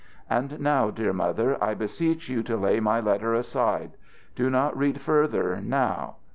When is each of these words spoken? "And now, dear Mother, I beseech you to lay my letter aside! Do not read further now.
"And 0.31 0.59
now, 0.59 0.89
dear 0.89 1.13
Mother, 1.13 1.63
I 1.63 1.75
beseech 1.75 2.27
you 2.27 2.41
to 2.41 2.57
lay 2.57 2.79
my 2.79 2.99
letter 2.99 3.35
aside! 3.35 3.91
Do 4.35 4.49
not 4.49 4.75
read 4.75 4.99
further 4.99 5.61
now. 5.63 6.15